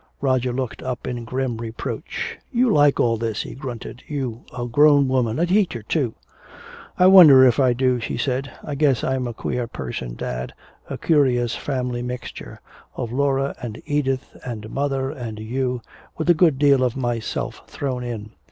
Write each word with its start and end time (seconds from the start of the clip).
Roger 0.19 0.51
looked 0.51 0.81
up 0.81 1.05
in 1.05 1.23
grim 1.25 1.57
reproach. 1.57 2.39
"You 2.51 2.73
like 2.73 2.99
all 2.99 3.17
this," 3.17 3.43
he 3.43 3.53
grunted. 3.53 4.01
"You, 4.07 4.45
a 4.51 4.65
grown 4.65 5.07
woman, 5.07 5.37
a 5.37 5.45
teacher 5.45 5.83
too." 5.83 6.15
"I 6.97 7.05
wonder 7.05 7.45
if 7.45 7.59
I 7.59 7.73
do," 7.73 7.99
she 7.99 8.17
said. 8.17 8.51
"I 8.63 8.73
guess 8.73 9.03
I'm 9.03 9.27
a 9.27 9.33
queer 9.35 9.67
person, 9.67 10.15
dad, 10.15 10.55
a 10.89 10.97
curious 10.97 11.55
family 11.55 12.01
mixture 12.01 12.61
of 12.95 13.11
Laura 13.11 13.53
and 13.61 13.79
Edith 13.85 14.35
and 14.43 14.71
mother 14.71 15.11
and 15.11 15.37
you, 15.39 15.83
with 16.17 16.31
a 16.31 16.33
good 16.33 16.57
deal 16.57 16.83
of 16.83 16.97
myself 16.97 17.61
thrown 17.67 18.03
in. 18.03 18.31